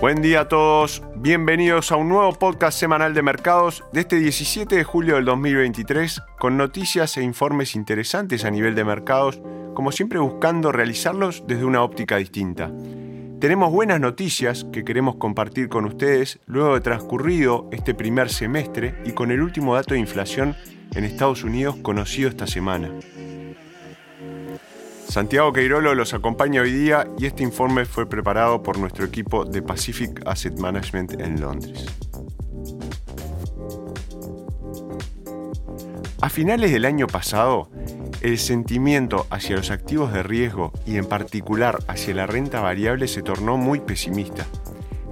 [0.00, 4.76] Buen día a todos, bienvenidos a un nuevo podcast semanal de mercados de este 17
[4.76, 9.42] de julio del 2023 con noticias e informes interesantes a nivel de mercados,
[9.74, 12.72] como siempre buscando realizarlos desde una óptica distinta.
[13.40, 19.12] Tenemos buenas noticias que queremos compartir con ustedes luego de transcurrido este primer semestre y
[19.12, 20.56] con el último dato de inflación
[20.94, 22.90] en Estados Unidos conocido esta semana.
[25.10, 29.60] Santiago Queirolo los acompaña hoy día y este informe fue preparado por nuestro equipo de
[29.60, 31.84] Pacific Asset Management en Londres.
[36.20, 37.68] A finales del año pasado,
[38.20, 43.22] el sentimiento hacia los activos de riesgo y en particular hacia la renta variable se
[43.22, 44.46] tornó muy pesimista.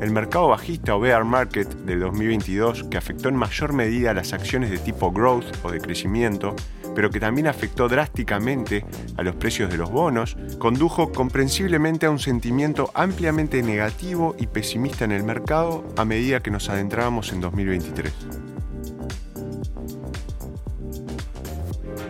[0.00, 4.70] El mercado bajista o bear market del 2022, que afectó en mayor medida las acciones
[4.70, 6.54] de tipo growth o de crecimiento,
[6.98, 8.84] pero que también afectó drásticamente
[9.16, 15.04] a los precios de los bonos, condujo comprensiblemente a un sentimiento ampliamente negativo y pesimista
[15.04, 18.12] en el mercado a medida que nos adentrábamos en 2023.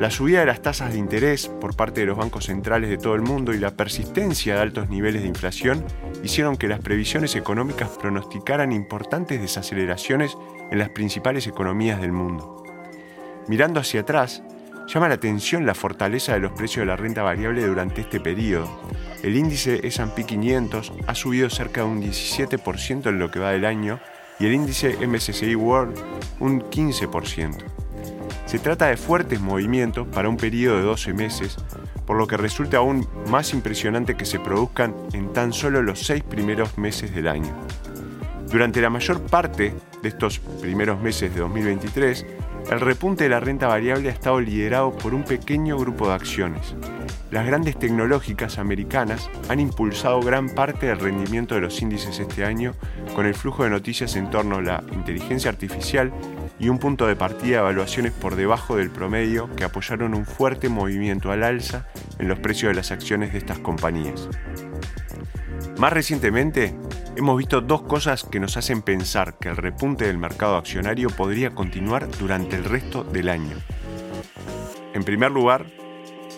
[0.00, 3.14] La subida de las tasas de interés por parte de los bancos centrales de todo
[3.14, 5.84] el mundo y la persistencia de altos niveles de inflación
[6.24, 10.34] hicieron que las previsiones económicas pronosticaran importantes desaceleraciones
[10.70, 12.64] en las principales economías del mundo.
[13.48, 14.42] Mirando hacia atrás,
[14.88, 18.68] llama la atención la fortaleza de los precios de la renta variable durante este periodo.
[19.22, 23.66] El índice S&P 500 ha subido cerca de un 17% en lo que va del
[23.66, 24.00] año
[24.40, 25.94] y el índice MSCI World
[26.40, 27.56] un 15%.
[28.46, 31.56] Se trata de fuertes movimientos para un periodo de 12 meses,
[32.06, 36.22] por lo que resulta aún más impresionante que se produzcan en tan solo los seis
[36.22, 37.54] primeros meses del año.
[38.50, 42.24] Durante la mayor parte de estos primeros meses de 2023,
[42.70, 46.74] el repunte de la renta variable ha estado liderado por un pequeño grupo de acciones.
[47.30, 52.74] Las grandes tecnológicas americanas han impulsado gran parte del rendimiento de los índices este año
[53.14, 56.12] con el flujo de noticias en torno a la inteligencia artificial
[56.58, 60.68] y un punto de partida de evaluaciones por debajo del promedio que apoyaron un fuerte
[60.68, 61.86] movimiento al alza
[62.18, 64.28] en los precios de las acciones de estas compañías.
[65.78, 66.74] Más recientemente,
[67.14, 71.54] hemos visto dos cosas que nos hacen pensar que el repunte del mercado accionario podría
[71.54, 73.56] continuar durante el resto del año.
[74.92, 75.66] En primer lugar,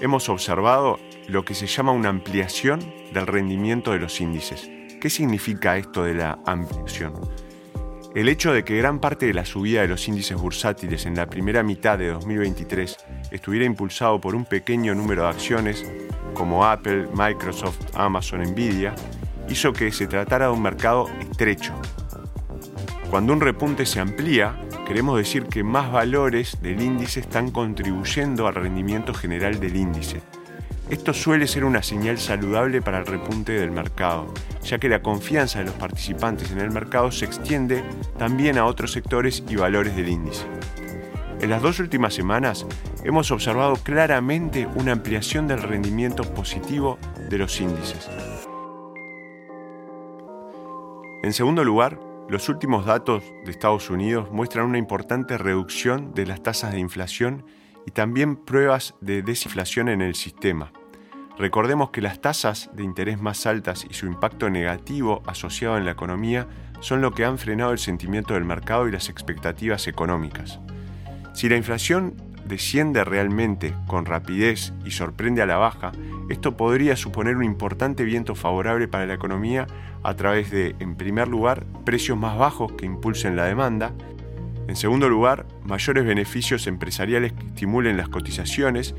[0.03, 2.81] hemos observado lo que se llama una ampliación
[3.15, 4.69] del rendimiento de los índices.
[5.01, 7.15] ¿Qué significa esto de la ampliación?
[8.15, 11.31] El hecho de que gran parte de la subida de los índices bursátiles en la
[11.31, 12.99] primera mitad de 2023
[13.31, 15.91] estuviera impulsado por un pequeño número de acciones
[16.35, 18.95] como Apple, Microsoft, Amazon, Nvidia,
[19.51, 21.75] hizo que se tratara de un mercado estrecho.
[23.11, 24.57] Cuando un repunte se amplía,
[24.87, 30.23] queremos decir que más valores del índice están contribuyendo al rendimiento general del índice.
[30.89, 35.59] Esto suele ser una señal saludable para el repunte del mercado, ya que la confianza
[35.59, 37.85] de los participantes en el mercado se extiende
[38.19, 40.47] también a otros sectores y valores del índice.
[41.41, 42.67] En las dos últimas semanas
[43.03, 48.09] hemos observado claramente una ampliación del rendimiento positivo de los índices.
[51.23, 52.01] En segundo lugar,
[52.31, 57.45] los últimos datos de Estados Unidos muestran una importante reducción de las tasas de inflación
[57.87, 60.73] y también pruebas de desinflación en el sistema.
[61.37, 65.91] Recordemos que las tasas de interés más altas y su impacto negativo asociado en la
[65.91, 66.49] economía
[66.81, 70.59] son lo que han frenado el sentimiento del mercado y las expectativas económicas.
[71.35, 72.15] Si la inflación
[72.51, 75.93] desciende realmente con rapidez y sorprende a la baja,
[76.29, 79.67] esto podría suponer un importante viento favorable para la economía
[80.03, 83.93] a través de, en primer lugar, precios más bajos que impulsen la demanda,
[84.71, 88.95] en segundo lugar, mayores beneficios empresariales que estimulen las cotizaciones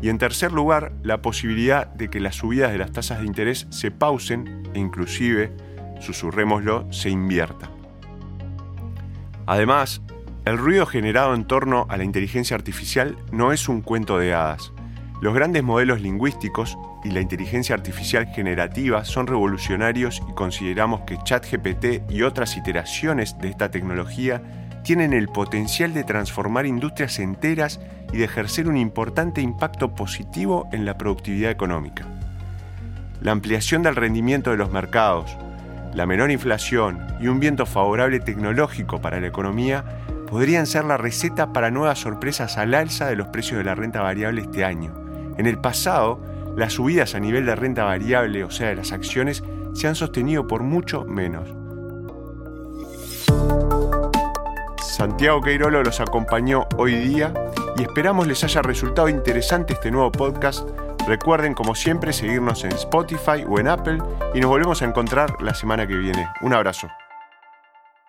[0.00, 3.66] y en tercer lugar, la posibilidad de que las subidas de las tasas de interés
[3.68, 5.52] se pausen e inclusive,
[6.00, 7.70] susurrémoslo, se invierta.
[9.46, 10.00] Además,
[10.44, 14.72] el ruido generado en torno a la inteligencia artificial no es un cuento de hadas.
[15.22, 22.10] Los grandes modelos lingüísticos y la inteligencia artificial generativa son revolucionarios y consideramos que ChatGPT
[22.10, 24.42] y otras iteraciones de esta tecnología
[24.82, 27.80] tienen el potencial de transformar industrias enteras
[28.12, 32.06] y de ejercer un importante impacto positivo en la productividad económica.
[33.22, 35.38] La ampliación del rendimiento de los mercados,
[35.94, 39.84] la menor inflación y un viento favorable tecnológico para la economía
[40.34, 44.02] podrían ser la receta para nuevas sorpresas al alza de los precios de la renta
[44.02, 44.92] variable este año.
[45.38, 46.18] En el pasado,
[46.56, 49.44] las subidas a nivel de renta variable, o sea, de las acciones,
[49.74, 51.48] se han sostenido por mucho menos.
[54.82, 57.32] Santiago Queirolo los acompañó hoy día
[57.76, 60.68] y esperamos les haya resultado interesante este nuevo podcast
[61.06, 63.98] Recuerden, como siempre, seguirnos en Spotify o en Apple
[64.34, 66.26] y nos volvemos a encontrar la semana que viene.
[66.40, 66.88] Un abrazo.